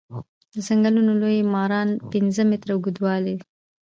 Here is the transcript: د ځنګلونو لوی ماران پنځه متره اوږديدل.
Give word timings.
د 0.53 0.53
ځنګلونو 0.67 1.11
لوی 1.21 1.37
ماران 1.53 1.89
پنځه 2.11 2.41
متره 2.49 2.71
اوږديدل. 2.73 3.25